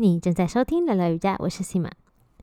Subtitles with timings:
[0.00, 1.90] 你正在收听聊聊瑜伽，我是 Sima。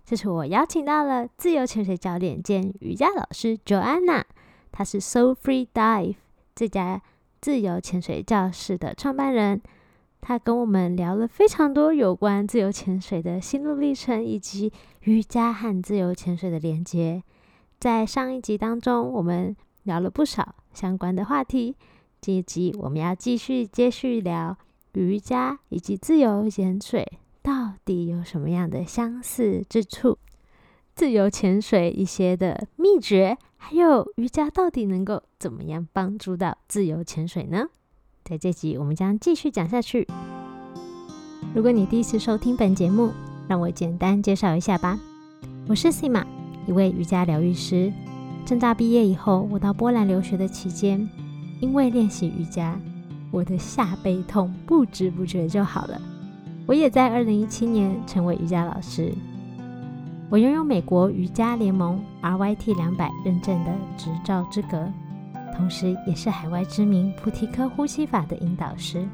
[0.05, 4.23] 这次我邀请到了自由潜水教练兼瑜伽老师 Joanna，
[4.71, 6.17] 她是 Soul Free Dive
[6.53, 7.01] 这家
[7.41, 9.59] 自由潜水教室的创办人。
[10.21, 14.71] 她跟我们聊了非常多有关自由潜水的心路历程，以及
[15.05, 17.23] 瑜伽和自由潜水的连接。
[17.79, 21.75] 在上一集当中，我们聊了不少相关的话题。
[22.21, 24.55] 这一集我们要继续接续聊
[24.93, 27.03] 瑜伽以及自由潜水
[27.47, 30.17] 到底有什么样的相似之处，
[30.93, 37.67] 自由潜水一些的秘诀，还有瑜伽到底能够怎么样帮助到自由潜水呢？
[38.25, 40.05] 在这集我们将继续讲下去。
[41.55, 43.13] 如果你第一次收听本节目，
[43.47, 44.99] 让我简单介绍一下吧。
[45.69, 46.25] 我是 Sima，
[46.67, 47.93] 一位瑜伽疗愈师。
[48.45, 51.09] 正大毕业以后，我到波兰留学的期间。
[51.61, 52.77] 因为练习瑜伽，
[53.31, 56.01] 我的下背痛不知不觉就好了。
[56.67, 59.13] 我也在二零一七年成为瑜伽老师。
[60.29, 64.85] 我拥有美国瑜伽联盟 RYT 两百认证的执照资格，
[65.55, 69.07] 同时也是海外知名菩提科呼吸法的引导师。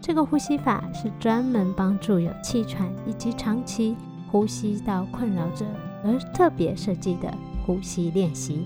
[0.00, 3.96] 这个呼吸法是专门帮助有气喘以及长期
[4.30, 5.66] 呼吸道困扰者
[6.04, 7.34] 而特别设计的
[7.66, 8.64] 呼吸练习。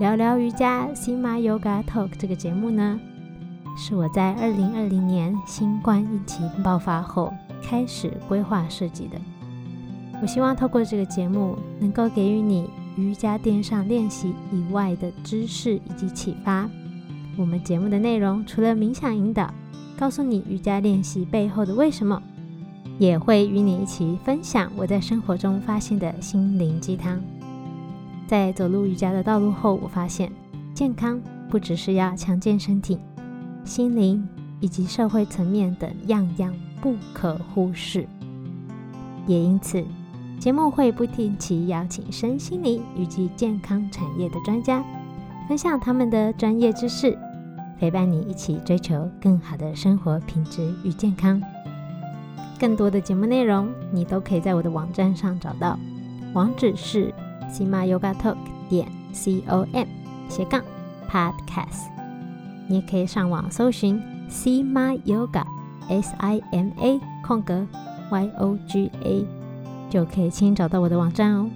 [0.00, 2.98] 聊聊瑜伽 Sima Yoga Talk 这个节目呢，
[3.76, 7.32] 是我在二零二零年新冠疫情爆发后
[7.62, 9.18] 开始规划设计的。
[10.20, 16.68] 我希望透过这个节目，能够给予你瑜伽垫上练习以外的知识以及启发。
[17.38, 19.52] 我们节目的内容除了冥想引导，
[19.98, 22.22] 告诉你瑜伽练习背后的为什么，
[22.98, 27.18] 也会与你一起分享我在生活中发现的心灵鸡汤。
[28.26, 30.30] 在走入瑜伽的道路后，我发现
[30.74, 32.98] 健康不只是要强健身体，
[33.64, 34.26] 心灵
[34.60, 38.06] 以及社会层面等样样不可忽视。
[39.26, 39.84] 也因此，
[40.38, 44.84] 节目会不定期邀请身心灵以及健康产业的专家，
[45.48, 47.16] 分享他们的专业知识，
[47.78, 51.40] 陪伴你一起追求更好的生活品质与健康。
[52.58, 55.78] 更多的节目内容，你都可以在我的网站上找到，
[56.34, 57.12] 网址是。
[57.50, 58.36] Sima Yoga Talk
[58.68, 59.88] 点 C O M
[60.28, 60.62] 斜杠
[61.10, 61.88] Podcast，
[62.70, 65.44] 你也可以上网搜寻 Sima Yoga
[65.88, 67.66] S I M A 空格
[68.12, 69.26] Y O G A，
[69.90, 71.50] 就可以轻易找到我的网站哦。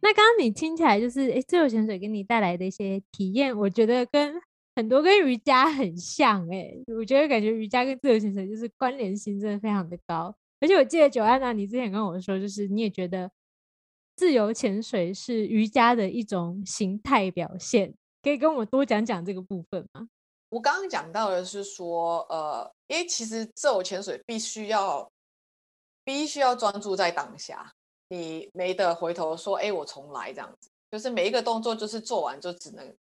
[0.00, 4.40] 那刚刚你听起来就是，哎，自由潜水给你带来的一些体验，我觉得跟。
[4.74, 10.32] 很多跟瑜伽很像哎，我觉得感觉瑜伽跟自由潜水就是关联性真的非常的高。
[10.60, 13.28] 而且我记得九安娜，你之前跟我说，就是你也觉得
[14.18, 20.08] 自由潜水是瑜伽的一种形态表现，可以跟我多讲讲这个部分吗？
[20.48, 25.08] 我刚刚讲到的是说，呃，因为其实自由潜水必须要
[26.04, 27.72] 必须要专注在当下，
[28.08, 32.92] 你没得回头说，哎，我重来这样子，就是每一个动作就是做完就只能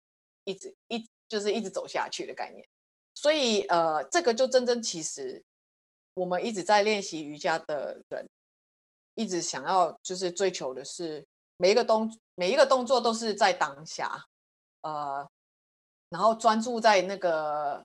[0.44, 1.04] 一直一。
[1.30, 2.66] 就是一直走下去的概念，
[3.14, 5.44] 所以呃，这个就真真其实，
[6.14, 8.26] 我们一直在练习瑜伽的人，
[9.18, 11.26] 一直想要就是追求的是
[11.58, 14.24] 每一个动每一个动作都是在当下，
[14.82, 15.28] 呃，
[16.10, 17.84] 然后专注在那个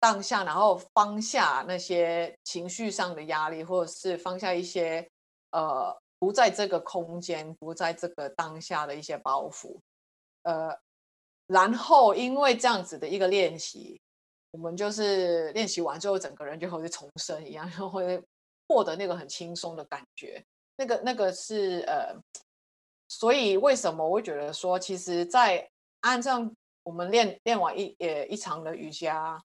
[0.00, 5.08] 当下，然后放下那些情绪上的压力，或者是放下一些
[5.52, 9.78] 呃不在这个空间、不在这个当下的一些包袱，
[10.42, 10.76] 呃。
[11.52, 14.00] 然后，因为这样子的一个练习，
[14.52, 18.22] 我们就是练习完之后，整个人就好像重生一样，然后会
[18.68, 20.40] 获得那个很轻松的感觉。
[20.80, 22.16] 那个、那个是呃，
[23.06, 25.68] 所以为什么我会觉得说，其实，在
[26.00, 26.40] 按照
[26.82, 29.38] 我们练练完一呃一场的瑜伽，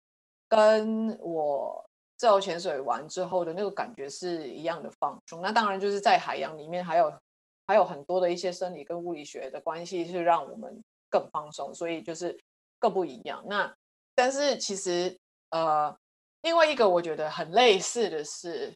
[0.46, 1.82] 跟我
[2.18, 5.40] 自由潜水完之后的那个感觉是一样的放松。
[5.40, 7.12] 那当然就是在海洋里面，还有
[7.66, 10.82] 还有很多的一些生理跟物理学的关系，是让我们。
[11.12, 12.34] 更放松，所以就是
[12.78, 13.44] 更不一样。
[13.46, 13.70] 那
[14.14, 15.14] 但是其实
[15.50, 15.94] 呃，
[16.40, 18.74] 另外一个我觉得很类似的是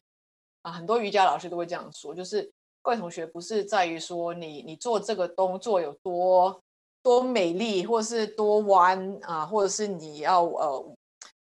[0.67, 6.61] 啊，很多瑜伽老师都会这样说，就是各位同学不是在于说你你做这个动作有多
[7.01, 10.95] 多美丽，或者是多弯啊，或者是你要呃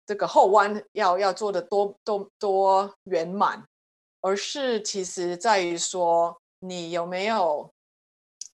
[0.05, 3.65] 这个后弯要要做的多多多圆满，
[4.21, 7.71] 而是其实在于说你有没有。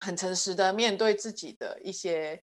[0.00, 2.40] 很诚实的面对自己的一些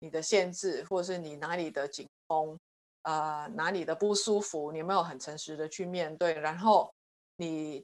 [0.00, 2.58] 你的限制，或者是你哪里的紧绷，
[3.04, 6.34] 呃，哪里的不舒服，你有没有很诚实的去面对？
[6.34, 6.92] 然后
[7.40, 7.82] 你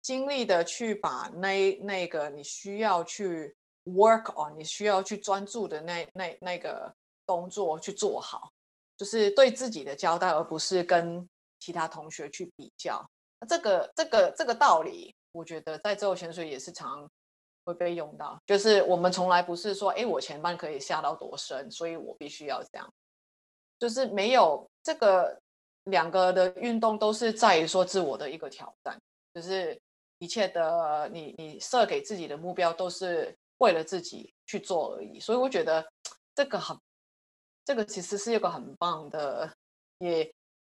[0.00, 3.52] 尽力的去把那那个你需要去
[3.84, 6.94] work on，你需要去专注的那那那个
[7.24, 8.52] 工作去做好，
[8.96, 11.28] 就是对自己的交代，而不是跟
[11.58, 13.04] 其他同学去比较。
[13.48, 17.10] 这个这个这个道理，我觉得在自由潜水也是常
[17.64, 18.38] 会被用到。
[18.46, 22.88] 就是我们从来不是说，哎，我前半可以下到多深，所以我必须要这样。
[23.78, 25.38] 就是没有这个
[25.86, 28.96] 两个的运动都是在于说自我的一个挑战，
[29.34, 29.76] 就是
[30.18, 35.20] 一切的你你设给自己的目标都是为了自己去做而已。
[35.20, 35.86] 所以我觉得
[36.34, 36.76] 这个很，
[37.64, 39.52] 这个其实是一个很棒的，
[39.98, 40.30] 也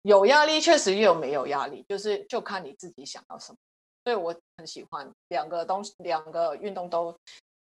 [0.02, 3.58] 有压力，确实也有没有压力，就是就看你自己想要什么。
[4.05, 7.14] 所以我很喜欢两个东西，两个运动都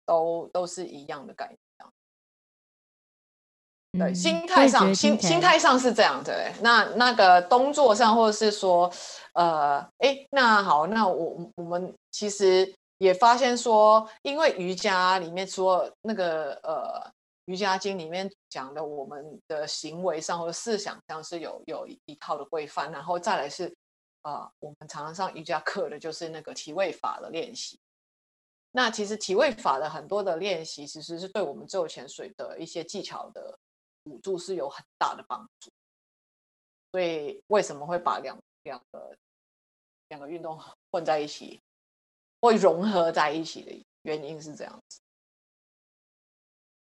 [0.04, 1.58] 都都是一样的概念。
[3.98, 6.52] 对，心态上，心心态上是这样的。
[6.60, 8.93] 那那个动作上，或者是说，
[9.32, 17.12] 呃，哎，那好，那我我们其实也发现说，因为瑜伽里面说那个呃，
[17.46, 23.75] 瑜伽经里面讲的，我们的行为上或者思想上是有有一套的规范，然后再来是
[24.22, 27.78] 啊，我们常常上瑜伽课的就是那个体位法的练习。
[28.72, 33.58] 那其实体位法的很多的练习，其实是对我们自由潜水的一些技巧的。
[34.06, 35.69] 辅助是有很大的帮助，
[36.93, 39.17] 所以为什么会把两两个
[40.08, 40.56] 两个运动
[40.93, 41.61] 混在一起，
[42.41, 45.00] 会融合在一起的原因是这样子。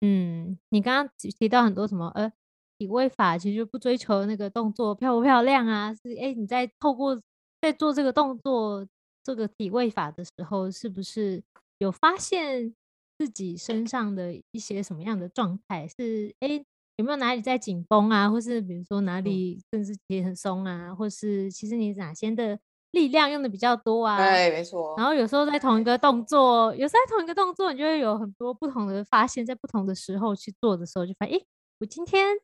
[0.01, 2.33] 嗯，你刚刚提到很多什么呃
[2.79, 7.21] 体位法，其实就不追求那个动作漂不漂亮啊，是哎你在透过
[7.61, 8.89] 在做这个动作
[9.23, 11.45] 这个体位法的时候，是不是
[11.77, 12.75] 有发现
[13.19, 15.87] 自己身上的一些什么样的状态？
[15.87, 16.65] 是哎。
[17.00, 22.58] 有没有哪里在紧绷啊，或是比如说哪里甚至也很松啊，或是其实你哪些的
[22.91, 24.19] 力量用的比较多啊？
[24.19, 24.94] 对，没错。
[24.99, 31.43] 然后有时候在同一个动作，有时候在同一个动作，你就会有很多不同的发现，在不同的时候去做的时候，就发现，哎，
[31.79, 32.37] 我今天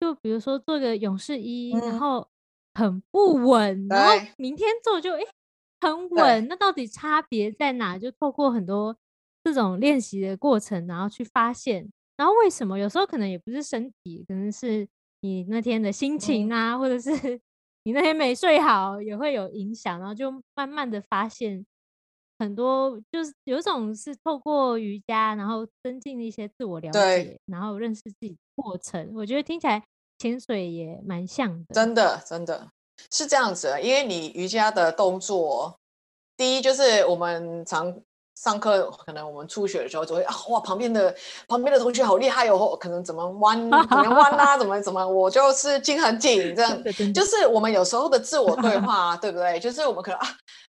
[0.00, 2.26] 就比如说做个勇士一，然后
[2.72, 5.20] 很不稳，然后明天做就哎
[5.82, 7.98] 很稳，那到底差别在哪？
[7.98, 8.96] 就透过很多
[9.44, 11.92] 这种练习的过程，然后去发现。
[12.18, 14.86] 然后为什么有时候可能也不是身体，可能是
[15.20, 17.10] 你那天的心情啊，或者是
[17.84, 20.00] 你那天没睡好也会有影响。
[20.00, 21.64] 然后就慢慢的发现
[22.40, 29.12] 很多，就是有一种是透过瑜伽，然后增进一些自我了解，然后认识自己过程。
[29.14, 29.84] 我觉得听起来
[30.18, 32.68] 潜水也蛮像的，真的真的
[33.12, 33.80] 是这样子。
[33.80, 35.78] 因为你瑜伽的动作，
[36.36, 38.02] 第一就是我们常。
[38.44, 41.12] 上课可能我们初学的时候就会啊哇旁边的
[41.48, 46.82] 旁边的同学好厉害哦，可能怎么弯怎么弯啊，怎么怎么我就是筋很紧这样，
[47.12, 49.58] 就是我们有时候的自我对话，对不对？
[49.58, 50.28] 就是我们可能啊，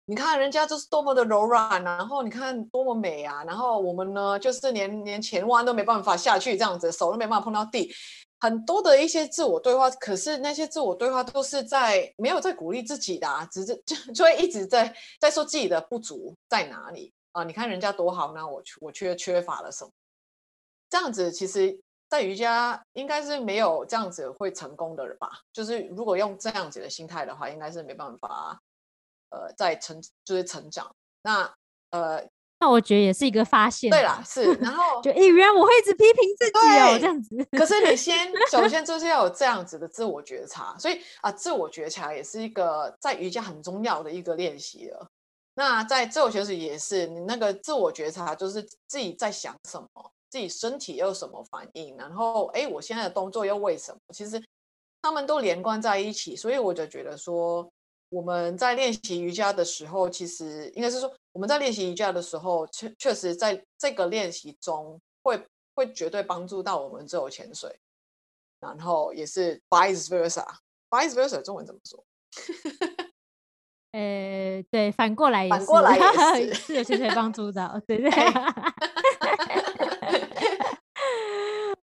[0.07, 7.89] 你看人家就是多么的柔软，啊然后你看多么美啊，然后我们呢就是连连前弯都没办法下去这样子，手都没办法碰到地，
[8.41, 17.13] 很多的一些自我对话，可是那些自我对话都是在没有在鼓励自己的，只是就就会一直在在说自己的不足在哪里。
[17.33, 19.91] 啊，你看人家多好，那我我缺缺乏了什么？
[20.89, 21.77] 这样子其实，
[22.07, 25.29] 在瑜伽应该是没有这样子会成功的人吧？
[25.51, 28.59] 就是如果用这样子的心态的话，应该是没办法，
[29.31, 30.95] 呃，在成就是成长。
[31.23, 31.51] 那
[31.89, 32.23] 呃，
[32.59, 33.89] 那我觉得也是一个发现。
[33.89, 34.53] 对啦，是。
[34.61, 37.43] 然 后就，哎，原来我会一直批评自己哦，这样子。
[37.57, 45.09] 可是你先， 首先就是要有这样子的自我觉察，所以啊，自我觉察也是一个在瑜伽很重要的一个练习了。
[45.55, 53.99] 那在自我觉察也是，你那个自我觉察就是自己在想什么，自己身体有什么反应，然后哎，我现在的动作又为什么？
[54.13, 54.43] 其实
[55.01, 57.71] 他们都连贯在一起，所以我就觉得说，
[58.09, 65.39] 我们在练习瑜伽的时候，其实应该是说我们在练习瑜伽的时候，确确实在这个练习中会
[65.75, 67.75] 会绝对帮助到我们自由潜水，
[68.59, 72.03] 然后也是 vice versa，vice versa 中文怎么说？
[73.93, 75.95] 呃，对，反过来也是，反过来
[76.39, 78.09] 也是，是有些帮助到，对对。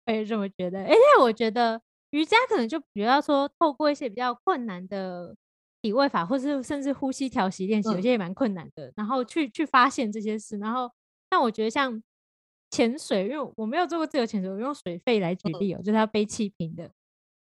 [0.07, 5.35] 我也这么觉得，而且我觉得瑜伽可能就比较说，透过一些比较困难的
[5.81, 10.59] 体位法，或是甚至呼吸调息练习，有些也蛮困难的，然后去去发现这些事。
[10.59, 10.91] 然后，
[11.31, 12.03] 但我觉得像
[12.71, 16.91] 潜水，因为我没有做过自由潜水，我用水肺来举例哦，就是要背气瓶的，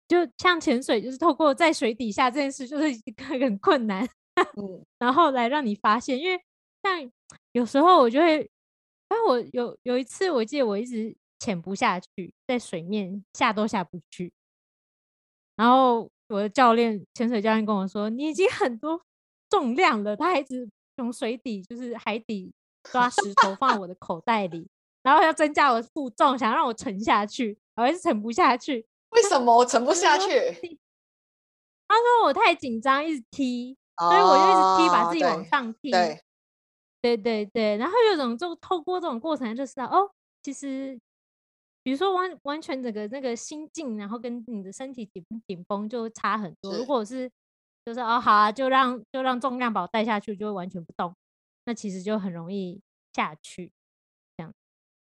[0.07, 4.07] 就像潜水，就是透过在水底下这件事，就是一个很困难。
[4.57, 6.41] 嗯， 然后来让你发现，因为
[6.83, 7.11] 像
[7.53, 8.49] 有时候我就会，
[9.09, 14.31] 哎，我有有一次我记得我一直潜不下去，在水面下都下不去，
[15.55, 19.01] 然后我的教练潜水教练跟我说，你已经很多
[19.49, 22.53] 重量了，他还一直从水底就是海底
[22.91, 24.67] 抓石头放在我的口袋里，
[25.03, 28.85] 然后要增加我的负重，想让我沉下去，我还是沉不下去。
[29.11, 29.57] 为什么？
[29.57, 30.79] 我沉不下去？
[31.87, 35.91] 他说我太紧张，一直踢，所以我就一直踢，把自己往上踢。
[35.91, 36.21] 对，
[37.01, 37.77] 对对对。
[37.77, 40.11] 然后有种就透过这种过程，就知道哦，
[40.43, 40.99] 其实
[41.83, 46.75] 比如说完完全整个那个心境，然后跟你的身体紧紧绷就差很多。
[46.75, 47.31] 如果是
[47.85, 51.15] 就是哦好啊，就让就让重量把我带下去，就会完全不动，
[51.65, 52.81] 那其实就很容易
[53.13, 53.71] 下去，
[54.37, 54.53] 这样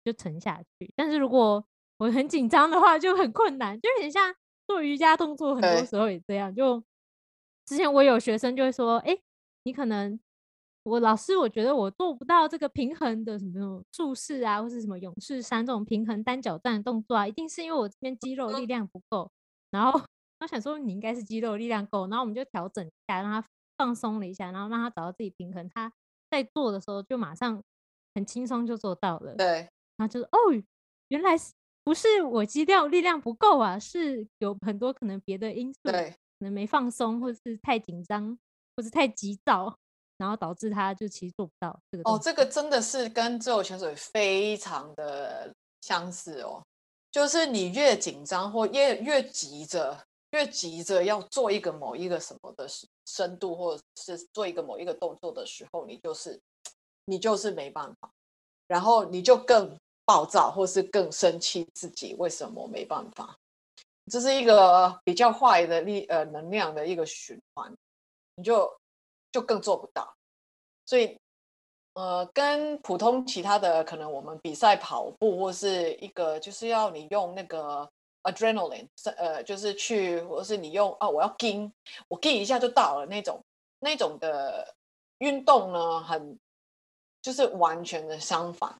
[0.04, 0.92] 就沉下去。
[0.94, 1.64] 但是如果
[1.98, 4.34] 我很紧张的话，就很困难，就很像。
[4.66, 6.82] 做瑜伽动作很多时候也这样，就
[7.66, 9.16] 之前我有学生就会说：“哎，
[9.64, 10.18] 你可能
[10.83, 19.30] 我老师，我觉得我做不到这个平衡的什么术式啊，或是什么勇士三这种平衡单脚站的动作啊，一定是因为我这边肌肉力量不够。”
[19.71, 20.00] 然后
[20.40, 23.47] 我想说你应该是肌肉力量够，然后我们就调整一下，让他
[23.78, 25.68] 放松了一下，然后让他找到自己平衡。
[25.75, 25.92] 他
[26.30, 27.62] 在做的时候就马上
[28.14, 29.35] 很轻松就做到了。
[29.37, 30.38] 对，然后就是哦，
[31.09, 31.52] 原来是。
[31.87, 38.38] 不是我肌肉力量不够啊，是有很多可能别的因素，对，可能没放松，或者是太紧张，
[38.76, 39.76] 或者太急躁，
[40.18, 42.10] 然后导致他就其实做不到这个。
[42.10, 46.62] 哦，这个真的是跟自由潜水非常的相似哦，
[47.10, 49.98] 就是你越紧张或越越急着，
[50.30, 52.66] 越急着要做一个某一个什么的
[53.06, 56.40] 深度，或者是做一个某一个动作的时候，你就是
[57.06, 58.10] 你就是没办法，
[58.66, 59.76] 然后你就更。
[60.06, 63.34] 暴躁，或是更生气，自己为什么没办法？
[64.11, 67.75] 这是一个比较坏的力呃能量的一个循环，
[68.37, 68.70] 你就
[69.32, 70.14] 就更做不到。
[70.87, 71.18] 所以
[71.94, 77.88] 呃，跟普通其他的可能我们比赛跑步或是一个就是要你用那个
[78.25, 81.73] adrenaline，呃，就是去或是你用啊，我要跟，
[82.08, 83.40] 我跟一下就到了那种
[83.78, 84.75] 那种的
[85.18, 86.38] 运动呢，很
[87.23, 88.76] 就是完全的相反。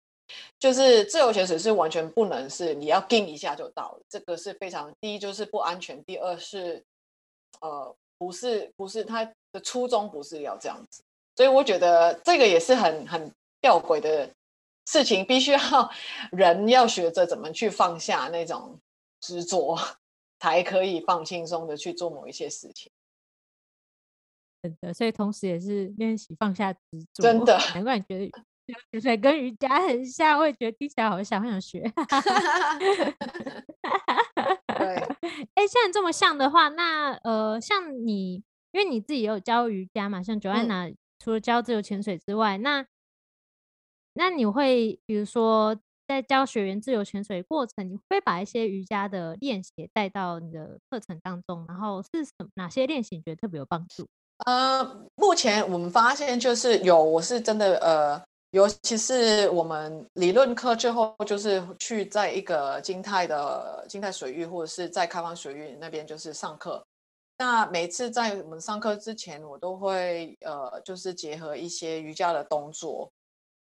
[0.59, 6.83] 就是自由潜水是完全不能是你要定一下就到了，这个是非常第一就是不安全，第二是
[7.61, 11.03] 呃不是不是他的初衷不是要这样子，
[11.37, 14.31] 所以我觉得这个也是很很吊诡的
[14.87, 15.61] 事情，必须要
[16.33, 18.81] 人要学着怎么去放下那种
[19.21, 19.79] 执着，
[20.39, 22.91] 才可以放轻松的去做某一些事情。
[24.63, 26.81] 真的，所以同时也是练习放下执
[27.13, 28.33] 着，真的，难怪你觉得。
[28.91, 31.83] 潜水跟瑜伽很像，我也觉得听起来好像很想学。
[34.79, 34.97] 对，
[35.55, 38.43] 哎，像这么像的话，那呃，像你，
[38.73, 42.87] 因为你自己也有教瑜伽嘛，像 Joanna 除了教自由潜水之外，那
[44.15, 45.77] 那你会比如说
[46.09, 54.07] 在教学员自由潜水过程，你会把一些瑜伽的练习带到你的课程当中，然后是什哪些练习你觉得特别有帮助？
[54.47, 58.25] 呃，目前我们发现就是有，我是真的呃。
[58.55, 66.81] 尤其是我们理论课之后，就是去在一个静态的静态水域，或者是在开放水域那边，就是上课。
[67.37, 73.11] 那每次在我们上课之前，我都会呃，就是结合一些瑜伽的动作。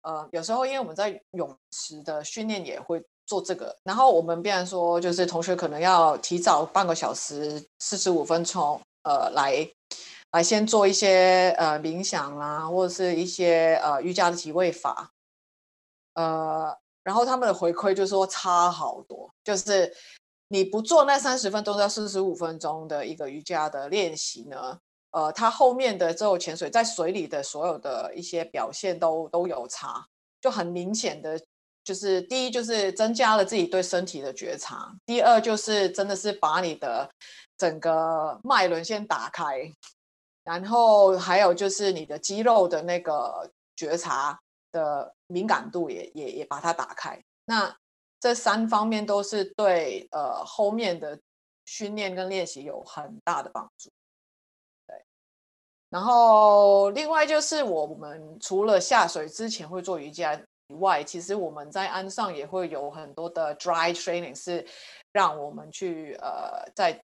[0.02, 9.68] 呃，有时候因为我们在泳池的训练也会做这个，然后我们必然说，就是同学可能要提早半个小时、四十五分钟，呃，来。
[10.36, 15.10] 来先做一些呃冥想啦，或者是一些呃瑜伽的体位法，
[16.12, 19.90] 呃，然后他们的回馈就说差好多，就是
[20.48, 24.78] 你不做那三十分钟到四十五分钟的一个瑜伽的练习呢，
[25.12, 30.04] 呃，他后面的之后潜水在水里的所有的一些表现都都有差，
[30.42, 31.40] 就很明显的，
[31.82, 37.08] 就是第一就是增加了自己对身体的觉察，第二就是真的是把你的
[37.56, 39.72] 整个脉轮先打开。
[40.46, 47.76] 然后还有就是你的肌肉的那个觉察的敏感度也也也把它打开，那
[48.20, 51.18] 这三方面都是对呃后面的
[51.64, 53.90] 训练跟练习有很大的帮助。
[54.86, 55.04] 对，
[55.90, 64.64] 然后另外就是我们除了下水之前会做瑜伽以外，其实我们在岸上也会有很多的 dry training，是
[65.10, 67.02] 让我们去呃在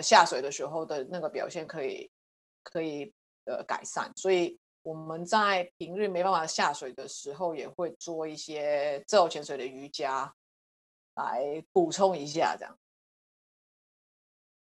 [0.00, 2.10] 下水的时候的那个表现可以。
[2.62, 3.12] 可以
[3.44, 10.34] 呃改善，所以我们在平日没办法下水的时候，也会做一些自由潜水的瑜伽
[11.14, 12.76] 来补充一下，这样。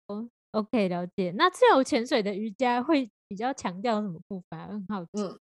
[0.08, 1.34] 哦，OK，了解。
[1.38, 4.60] 那自由潜水的瑜伽会比较强调什么部分？
[4.60, 5.10] 很好奇。
[5.13, 5.39] 嗯，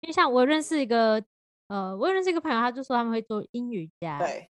[0.00, 1.22] 因为像我认识一个，
[1.68, 4.18] 呃，我认识一个朋友，他就说他们会做阴瑜伽。
[4.18, 4.48] 对。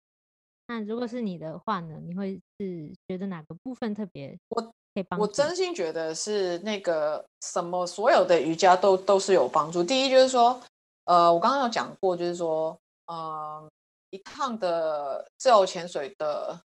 [0.67, 1.97] 那如果是你的话呢？
[2.05, 4.37] 你会是觉得哪个部分特别？
[4.49, 4.73] 我。
[5.17, 9.83] 我真心觉得是那个什么，所有的瑜伽都都是有帮助。
[9.83, 10.59] 第一就是说，
[11.05, 13.67] 呃，我刚刚有讲过，就是说，呃，
[14.09, 16.59] 一趟的自由潜水的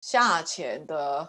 [0.00, 1.28] 下潜的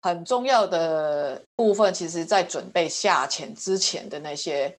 [0.00, 4.76] 很重要的部分，其实在准备下潜之前的那些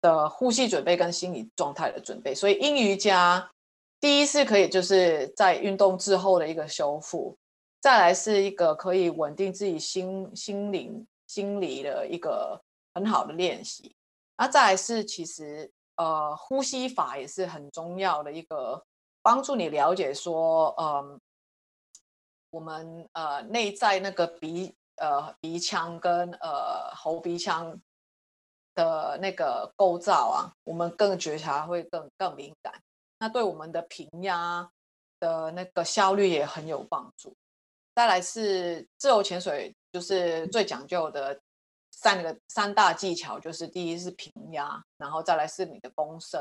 [0.00, 2.34] 的呼吸准备跟心理状态的准备。
[2.34, 3.50] 所以阴瑜伽
[4.00, 7.36] 第一是可以就是在运动之后的一个修复，
[7.80, 12.60] 再来是一个可以稳定自己心心灵心理的一个
[12.94, 13.94] 很好的练习。
[14.36, 18.84] 那再来是其实呃呼吸法也是很重要的一个
[19.22, 21.20] 帮助你了解说嗯。
[22.50, 27.78] 我们呃内在那个鼻呃鼻腔跟呃喉鼻腔
[28.74, 32.72] 的那个构造啊，我们更觉察会更更敏感，
[33.18, 34.66] 那对我们的平压
[35.20, 37.36] 的那个效率也很有帮助。
[37.98, 41.36] 再来是自由潜水，就是最讲究的
[41.90, 46.40] 三个三大技巧，就是第一是平压，然后再来是你的弓身，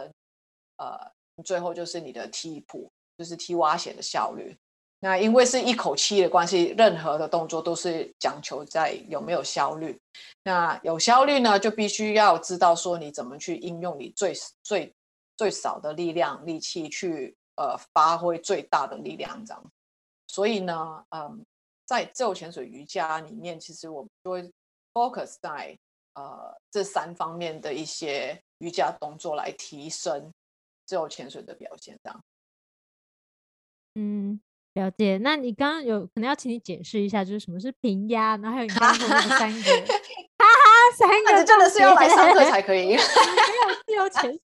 [0.78, 0.96] 呃，
[1.44, 2.88] 最后就是你的踢谱，
[3.18, 4.56] 就是踢蛙鞋的效率。
[5.00, 10.00] 那因为是一口气的关系，任何的动作都是讲求在有没有效率。
[10.44, 14.94] 那有效率呢，就必须要知道说你怎么去应用你最最
[15.36, 19.72] 最少的力量力气去呃发挥最大的力量这样。
[20.38, 21.44] 所以呢，嗯，
[21.84, 24.52] 在自由潜水瑜伽里面，其实我们就会
[24.94, 25.76] focus 在
[26.14, 30.32] 呃这三方面的一些瑜伽动作来提升
[30.86, 32.24] 自由潜水的表现这样。
[33.96, 34.40] 嗯。
[34.74, 39.72] 了解，那你刚刚有可能要请你解释一下，就是什么是平压，然后还有你刚刚说的三个，
[40.96, 43.00] 三个真的是要来上课才可以，没有
[43.86, 44.40] 自由潜水，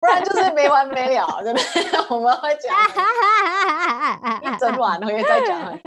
[0.00, 2.76] 不然就是没完没了，真的，我们会讲
[4.42, 5.78] 一整晚都可以再讲。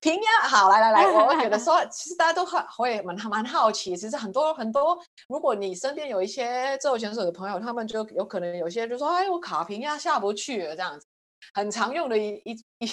[0.00, 4.98] 平压好，来来来，我觉得说，其实大家都很会蛮蛮好奇，其实很多很多，
[5.28, 11.06] 如果你身边有一些自由潜水的朋友，他们就有可能有些就说，哎，我卡平压下不去了，这样子，
[11.52, 12.90] 很常用的一一一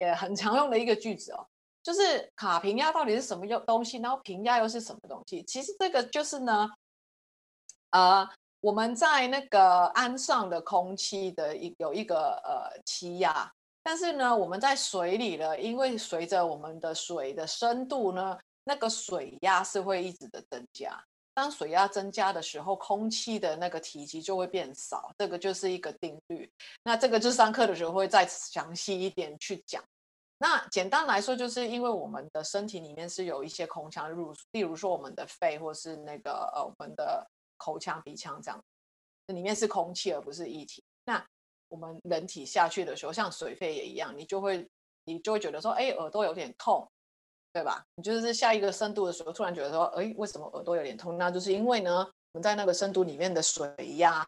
[0.00, 1.46] 也很常用的一个句子哦，
[1.88, 5.42] 就是卡平压到底是什么用东西，然后平压又是什么东西？
[5.44, 6.68] 其实这个就是呢，
[7.92, 8.28] 呃，
[8.60, 13.50] 我们在那个岸上的空气的一有一个呃气压。
[13.82, 21.02] 但是呢，我们在水里呢，因为随着我们的水的深度呢，那个水压是会一直的增加。
[21.32, 26.52] 当水压增加的时候，空气的那个体积就会变少，这个就是一个定律。
[26.84, 29.82] 那这个就上课的时候会再详细一点去讲。
[30.40, 38.64] 那简单来说，就是因为我们的身体里面是有一些空腔，如例如说我们的肺或是那个呃我们的口腔、鼻腔这样，
[39.26, 40.82] 里面是空气而不是液体。
[41.04, 41.26] 那
[41.68, 44.66] 我们人体下去的时候，像水肺也一样，你就会
[45.04, 46.88] 你就会觉得说，哎，耳朵有点痛，
[47.52, 47.84] 对吧？
[47.96, 51.18] 你就是下一个深度的时候，突然觉得说，哎，为什么耳朵有点痛？
[51.18, 54.24] 那就是因为呢，我们在那个深度里面的水压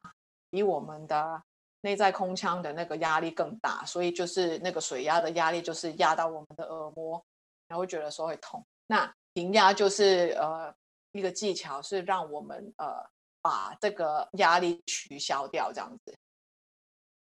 [0.50, 1.40] 比我们的
[1.82, 7.24] 内在空腔的那个压力更大，所以就是那个水压的压力就是压到我们的耳膜，
[7.68, 8.64] 然后会觉得说会痛。
[8.86, 10.74] 那平压就是呃
[11.12, 13.08] 一个技巧，是让我们呃
[13.40, 16.14] 把这个压力取消掉，这样子。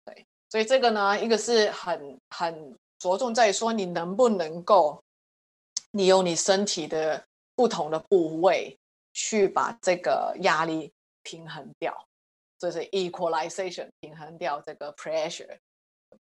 [0.06, 5.04] 对所以这个呢，一个是很很着重在说你能不能够，
[5.92, 8.78] 你用你身体的不同的部位
[9.14, 12.07] 去把这个压力平衡掉，
[12.60, 15.58] 这是 equalization 平衡掉这个 pressure 的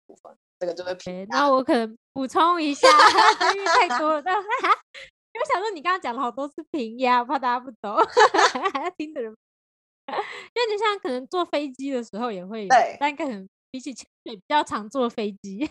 [0.06, 0.34] 部分。
[0.58, 1.26] 这个就是平。
[1.28, 2.88] 那我可能补充一下，
[3.54, 4.20] 因为太多了，
[5.34, 7.96] 因为想说你刚刚讲了好多次平压，怕大家不懂，
[8.72, 9.34] 还 要听的人，
[10.06, 13.48] 因为你像可能坐飞机的时候也会，对，但可能。
[13.74, 15.66] 比起潜水比较常坐飞机，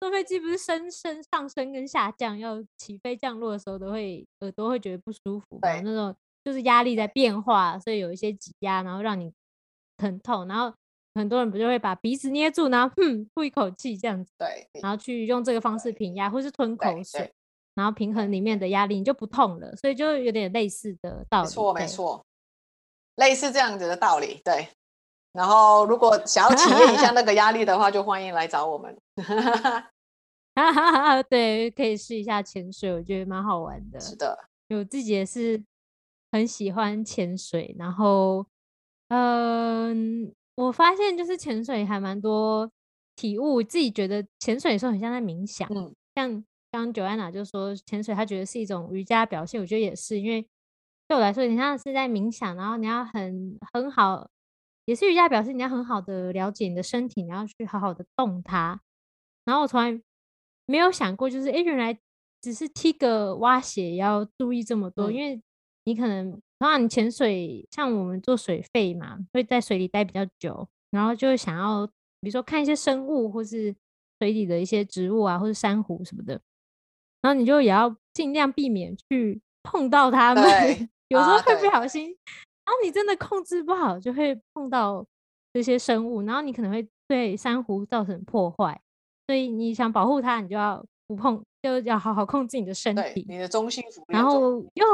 [0.00, 5.78] 坐飞机不是升升上升跟下降，要起飞降落的时候都会耳朵会觉得不舒服嘛？
[5.82, 6.16] 那种
[6.48, 9.30] 就是压力在变化，所以有一些挤压，然后让你
[9.98, 10.48] 疼痛。
[10.48, 10.72] 然后
[11.14, 17.30] 很多人不就会把鼻子捏住，然后哼吐一口气这样子，对，然后去用这个方式平压，或是吞口水，
[17.74, 19.76] 然后平衡里面的压力，你就不痛了。
[19.76, 22.24] 所以就有点类似的道理，没错，没错，
[23.16, 24.68] 类似这样子的道理，对。
[25.32, 28.98] 然后，如果想要体验一下 那个压力的话，就欢迎来找我们。
[31.28, 34.00] 对，可以试一下潜水，我觉得蛮好玩的。
[34.00, 35.62] 是的，我自己也是
[36.32, 37.74] 很喜欢潜水。
[37.78, 38.46] 然后，
[39.08, 42.70] 嗯，我发现就是潜水还蛮多
[43.16, 45.68] 体悟，自己觉得潜水的时候很像在冥想。
[45.74, 49.60] 嗯，像刚刚 Joanna 就说潜水，她觉得是一种瑜伽表现。
[49.60, 50.46] 我觉得也是，因为
[51.06, 54.28] 对我来说，你像是在冥想，然后你要很很好。
[54.84, 58.80] 也是瑜伽表示你要很好的了解你的身体，你要去好好的动它。
[59.44, 60.00] 然后我从来
[60.64, 61.98] 没有想过，就是哎，原来
[62.40, 65.42] 只是踢个蛙鞋要注意这么多，因为
[65.88, 71.86] 你可能通常你潜水，像我们做水肺嘛，会在水里待比较久，然后就想要
[72.20, 73.74] 比如说看一些生物，或是
[74.20, 76.38] 水底的一些植物啊，或者珊瑚什么的，
[77.22, 80.44] 然后你就也要尽量避免去碰到它们，
[81.08, 85.06] 有时候会不小心，然后你真的控制不好，就会碰到
[85.54, 88.78] 这些生物，然后你可能会对珊瑚造成破坏，
[89.26, 94.84] 所以你想保护它，你就要不碰，就要好好控制你的身体，你的中心然后又。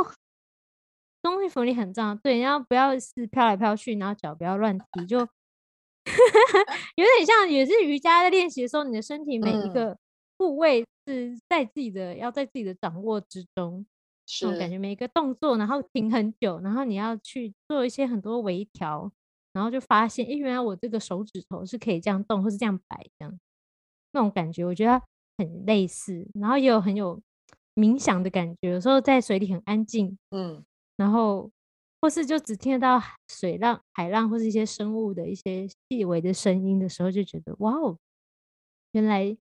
[1.25, 5.19] 中性浮力很重要，对，然后不要是飘来飘去，然后脚不要乱踢，就
[6.97, 9.97] 有点像也是瑜伽在练习的时候，你的身体每一个
[10.37, 13.87] 部位是在自己的要在自己的掌握之中，
[14.27, 19.11] 是感觉每一个动作，然后停很久，然后你要去做一些很多微调，
[19.55, 23.41] 然后就发现，哎，原来我这个手指头是可以这样动，或是这样摆，这样
[24.13, 25.01] 那种感觉，我觉得
[25.39, 27.19] 很类似，然后也有很有
[27.75, 30.63] 冥想的感觉，有时候在水里很安静，嗯。
[30.97, 31.51] 然后，
[32.01, 37.99] 或是就只听得到水浪、海浪，或是一些生物的一些细微的声音的时候，就觉得哇哦，
[38.93, 39.37] 原来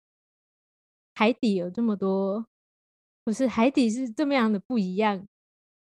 [1.14, 2.46] 海底有这么多，
[3.24, 5.26] 不是海底是这么样的不一样。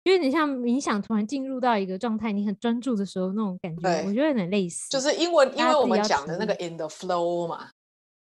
[0.04, 4.88] 因为你像冥想，突然进入到一个状态，你很专注的时候，那种感觉，我觉得有点类似。
[4.88, 7.70] 就是因为因为我们讲的那个 in the flow 嘛，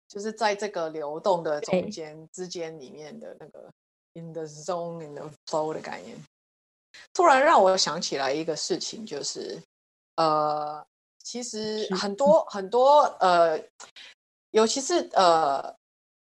[0.08, 3.72] 就是在这个流动的中间之间里面的那个
[4.14, 6.18] in the zone in the flow 的概念。
[7.14, 9.62] 突然让我想起来一个事情，就是，
[10.16, 10.86] 呃，
[11.24, 13.60] 其实很多很多呃，
[14.52, 15.76] 尤其是呃，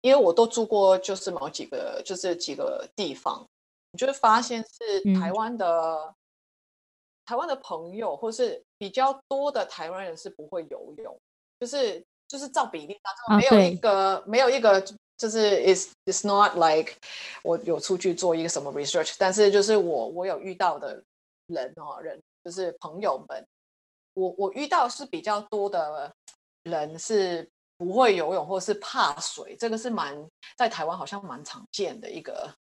[0.01, 3.45] 因为我都住过，就是某几个，就是几个地方，
[3.91, 6.13] 你就会发现是台湾的
[7.25, 11.17] 台湾的朋友，或是比较多的台湾人是不会游泳，
[11.59, 14.83] 就是就是照比例当中没有一个没有一个。
[15.17, 16.93] 就是 is is not like
[17.43, 21.03] 我有出去做一个什么 research，但是就是我我有遇到的
[21.47, 23.45] 人哦，人就是朋友们，
[24.13, 26.13] 我我遇到是比较多的
[26.63, 30.15] 人是不会游泳或是怕水，这个是蛮
[30.57, 32.53] 在台湾好像蛮常见的一个。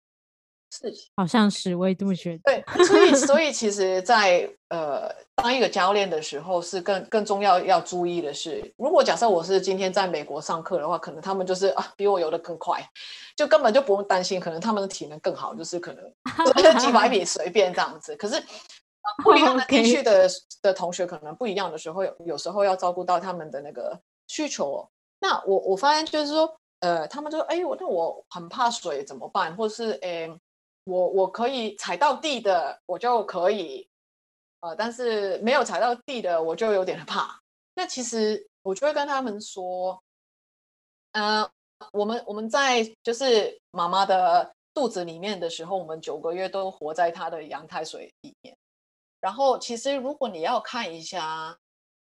[1.16, 2.40] 好像是，我也这么觉得。
[2.44, 12.84] 对，所以所以其实，在呃当一个教练的时候，是更更重要要注意的是，如果假设我是今天在美国上课的话，可能他们就是啊比我游的更快，
[13.36, 16.04] 就根本就不用担心，可能他们的体能更好，就是可能
[16.78, 18.16] 几百米随便这样子。
[18.16, 18.42] 可是
[19.22, 20.28] 不一样的地区的
[20.62, 24.88] 的同学，可能不一样的时候，有有时候要照顾到他们的那个需求。
[25.20, 29.54] 那我我发现就是说，呃，他们就说，哎，我那我很怕水怎么办？
[29.56, 30.28] 或是哎。
[30.84, 33.88] 我我可以踩到地的，我就可以，
[34.60, 37.40] 呃，但是没有踩到地的，我就有点怕。
[37.74, 40.02] 那其实我就会跟他们说，
[41.12, 41.48] 嗯，
[41.92, 48.54] 我们我们在就是妈妈的肚子里面的时候，我们九个月都活在她的羊胎水里面。
[49.20, 51.56] 然后其实如果你要看一下，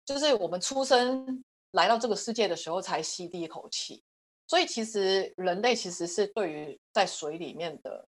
[0.04, 4.02] 就是我们出生来到这个世界的时候才吸第一口气，
[4.48, 8.04] 所以其实人类其实是对于在水里面的。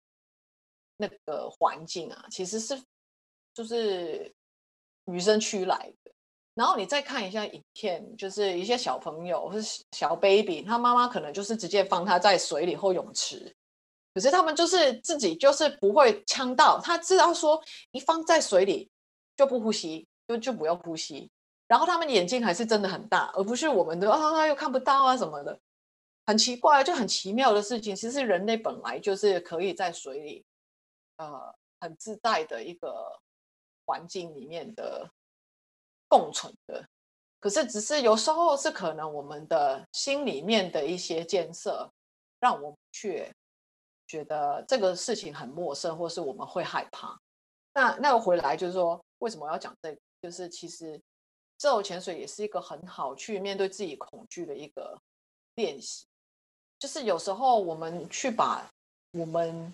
[1.07, 2.81] 那个环境啊，其实是
[3.55, 4.33] 就是
[5.07, 6.13] 与生俱来的。
[6.55, 13.53] 然后你再看一下影片，就是一些小朋友或是小 baby，他妈妈可能就是直接放他在水里或泳池，
[14.15, 18.89] 可是他们就是自己就是不会呛到，他知道说一放在水里
[19.37, 21.29] 就不呼吸，就就不要呼吸。
[21.67, 25.59] 然后他们眼睛还是真的很大，而不是我们的啊又看不到啊什么的，
[26.27, 27.97] 很奇怪，就很奇妙的事情。
[27.97, 30.45] 其实人类本来就是可以在水里。
[31.17, 33.21] 呃，很自在的一个
[33.87, 35.09] 环境里面的
[36.09, 36.85] 共存的，
[37.39, 41.89] 可是只是有时候是可能我们的心里面的一些建设，
[42.41, 43.33] 让我们却
[44.09, 47.17] 觉得这个事情很陌生，或是我们会害怕。
[47.75, 50.01] 那那回来就是说，为什么要讲这个？
[50.23, 51.01] 就是其实
[51.59, 54.99] 自由潜水也是一个很好去面对自己恐惧的一个
[55.55, 56.07] 练习。
[56.79, 58.69] 就是有时候我们去把
[59.13, 59.73] 我们。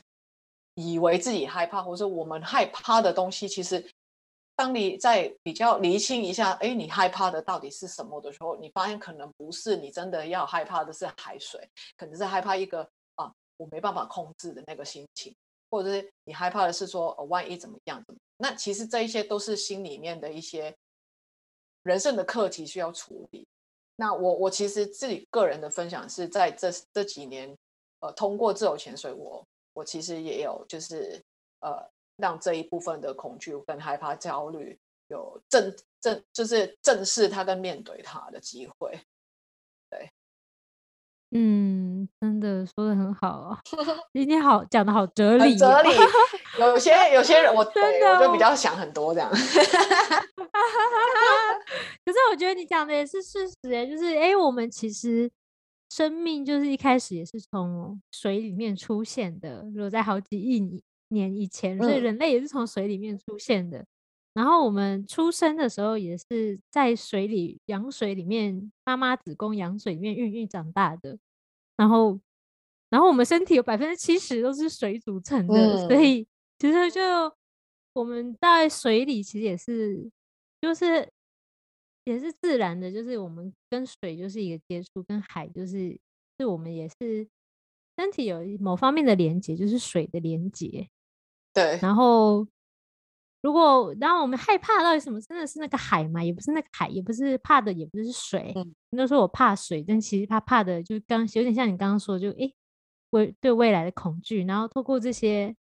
[0.74, 3.84] 以为自己害怕，或者我们害怕的东西，其实
[4.56, 15.34] 当你在比较厘清一下，哎，你害怕的到底是什么的时候，你发现可能不是你真的要害怕的是海水，可能是害怕一个啊，我没办法控制的那个心情，
[15.70, 18.02] 或者是你害怕的是说，万一怎么样？
[18.36, 20.74] 那其实这一些都是心里面的一些
[21.82, 23.46] 人生的课题需要处理。
[23.96, 27.54] 那我我其实自己个人的分享是在这这几年，
[28.00, 29.44] 呃，通过自由潜水，我。
[29.80, 31.22] 我其实也有，就是
[31.60, 39.00] 呃，让这一部分的恐惧跟害怕、焦虑有正正，就是正视它跟面对它的机会。
[39.88, 40.10] 对，
[41.30, 43.58] 嗯，真的说的很好啊，
[44.12, 45.88] 今天好讲的好哲理，哲理。
[46.58, 49.30] 有些有些人我 真的我就比较想很多这样。
[52.04, 55.30] 可是我觉得你讲的也是事实哎，就是哎，我们其实
[55.90, 63.84] 生命就是一开始也是从水里面出现的，如果在好几亿年以前，所以人类也是从水里面出现的。
[64.32, 71.18] 然后我们出生的时候也是在水里羊水里面，妈妈子宫羊水里面孕育长大的。
[71.76, 72.20] 然后，
[72.88, 76.24] 然后我们身体有百分之七十都是水组成的，所以
[76.58, 77.00] 其实就
[77.92, 80.08] 我们在水里其实也是，
[80.60, 81.10] 就是
[82.04, 85.98] 也是自然的，就是我们跟水就是一个接触，跟海就是
[86.38, 87.28] 是我们也是
[87.98, 90.88] 身体有某方面的连接，就是水的连接。
[91.52, 92.46] 对，然后。
[93.42, 95.18] 如果然后我们害怕到底什么？
[95.22, 96.22] 真的是那个海吗？
[96.22, 98.52] 也不是那个海，也不是怕的，也不是水。
[98.54, 102.54] 嗯，都说我怕水，但其实怕怕的就是刚有点像你刚刚说，就诶
[103.12, 104.44] 未对未来的恐惧。
[104.44, 105.56] 然后透过这些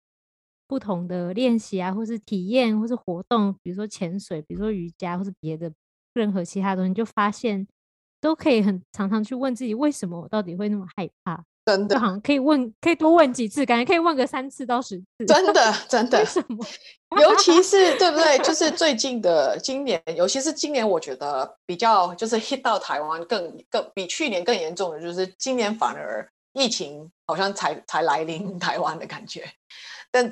[0.65, 5.71] 不同的练习啊，或是体验，或是活动，比如说潜水，比如说瑜伽，或是别的
[6.17, 7.67] 任何其他东西，就发现
[8.19, 11.43] 都可以很常常去问自己，为什么我到底会那么害怕？
[11.65, 15.25] 真的，好像可以问，可以多问几次，感觉可以问个三次到十次。
[15.27, 16.17] 真的， 真的。
[16.19, 16.65] 为什么？
[17.21, 18.37] 尤其是对不对？
[18.39, 29.43] 就是最近的今年，尤其是今年，我觉得比较就是 hit 到台湾更更比去年更严重的，就是今年反而疫情好像才才来临台湾的感觉。
[30.09, 30.25] 但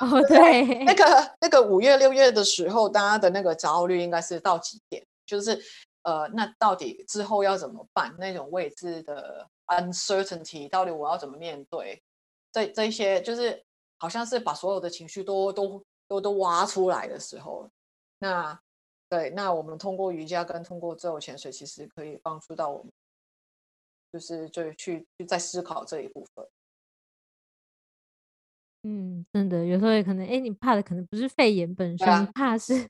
[0.00, 5.62] 哦，对， 那个那个五月六月的时候，大家的那个焦虑应该是到极点，就是
[6.02, 8.12] 呃，那到底之后要怎么办？
[8.18, 9.48] 那种未知的。
[9.68, 12.02] uncertainty 到底我要怎么面对？
[12.50, 13.62] 这这一些就是
[13.98, 17.68] 好像是把所有的情绪都都都都挖出来的时候，
[18.20, 18.58] 那
[19.10, 22.90] 对，那我们通过瑜伽跟通过自由潜水，其实可以帮助到我们，
[24.10, 26.48] 就是就去去在思考这一部分。
[28.84, 32.88] 嗯，真的，有时候也可能，哎，你怕的可能不是肺炎本身，怕是。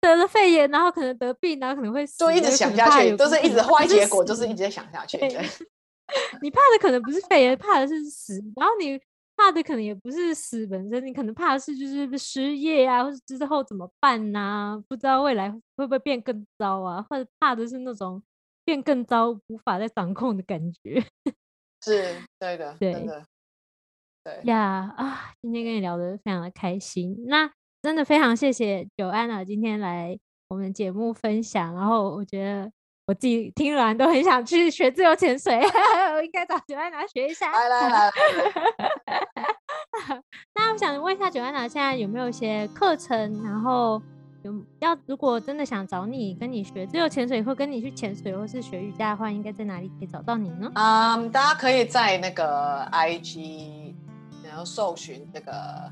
[0.00, 5.18] 得了肺炎，然后可能得病，然后可能会死，就一直想下去，都是一直坏结果，就是一直在想下去。
[6.42, 8.98] 你怕的可能不是肺炎，怕的是死，然后你
[9.36, 14.82] 怕的可能也不是死本身，你可能怕的是就是失业啊，或者之后怎么办呐？
[14.88, 17.04] 不知道未来会不会变更糟啊？
[17.08, 18.22] 或者怕的是那种
[18.64, 21.04] 变更糟无法再掌控的感觉。
[21.84, 23.24] 是对的，对的，
[24.24, 25.32] 对呀啊！
[25.40, 27.50] 今天跟你聊的非常的开心，那。
[27.82, 31.74] 真的非常谢谢九安娜，今天来我们节目分享。
[31.74, 32.70] 然后我觉得
[33.06, 35.58] 我自己听完都很想去学自由潜水，
[36.14, 37.50] 我应该找九安娜学一下。
[37.50, 38.10] 来来来，
[40.54, 43.42] 那我想问一下九安娜，现在有没有一些课程？
[43.42, 44.02] 然后
[44.42, 50.70] 有要如果真的想找你跟你学自由潜水，或跟你去潜水，或是学瑜伽的话，应该在哪里可以找到你呢？
[50.74, 53.94] 嗯，大家可以在那个 IG
[54.44, 55.90] 然后搜寻那个。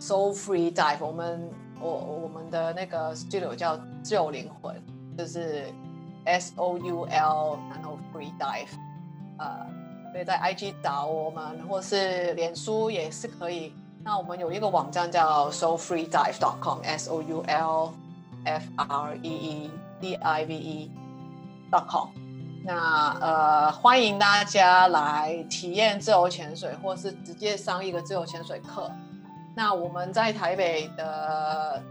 [0.00, 1.90] Soul Free Dive，我们我
[2.22, 4.74] 我们的那个 studio 叫自由灵魂，
[5.16, 5.66] 就是
[6.24, 8.70] S O U L 然后 Free Dive，
[9.38, 9.66] 呃，
[10.12, 13.74] 可以在 IG 找我们，或是脸书也是可以。
[14.02, 17.92] 那我们有一个网站叫 Soul Free Dive dot com，S O U L
[18.44, 20.90] F R E E D I V E
[21.70, 22.08] dot com。
[22.64, 28.90] 那呃，欢迎大家来体验自由潜水，或是直接上一个自由潜水课。
[29.54, 31.82] 那我们在台北的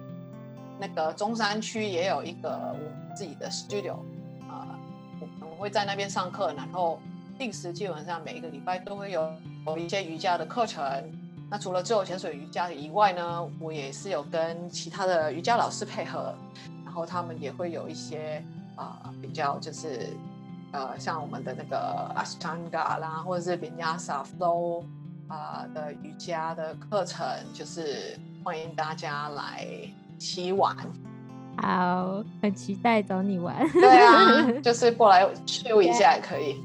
[0.80, 3.96] 那个中山区也有一个我们自己的 studio
[4.50, 4.80] 啊，
[5.20, 7.00] 我们会在那边上课，然后
[7.38, 9.30] 定时基本上每一个礼拜都会有
[9.68, 10.84] 有一些瑜伽的课程。
[11.50, 16.34] 那除了自由潜水瑜伽以外呢，我也是有跟其他的瑜伽老师配合，
[16.86, 18.42] 然后他们也会有一些
[18.76, 20.16] 啊比较就是
[20.72, 24.84] 呃像我们的那个 Ashtanga 啦，或者是 Vinyasa 都。
[25.30, 29.66] 啊的瑜伽的课程，就是欢迎大家来
[30.18, 30.76] 期玩。
[31.62, 33.56] 好，很期待找你玩。
[33.72, 36.56] 对啊， 就是过来秀一下也可以，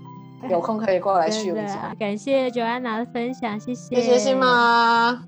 [0.49, 1.95] 有空可以过来秀一下。
[1.99, 3.97] 感谢 Joanna 的分享，谢谢。
[3.97, 5.23] 谢谢新妈，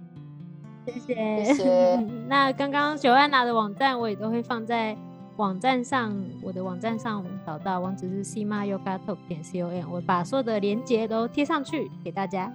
[0.86, 1.44] 谢谢。
[1.44, 1.96] 谢谢。
[2.28, 4.96] 那刚刚 Joanna 的网站我也都会放在
[5.36, 12.50] 网站上，我的网站上找到网址是 s i m a y o g a t o 点 com，我把所有的链接都贴上去给大家。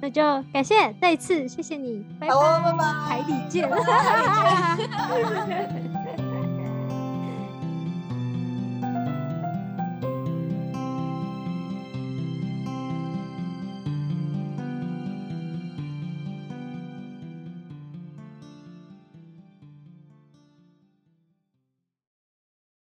[0.00, 3.68] 那就感谢再一次谢谢你，拜拜，拜拜，海底见。